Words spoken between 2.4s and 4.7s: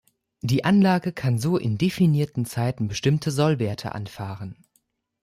Zeiten bestimmte Sollwerte anfahren.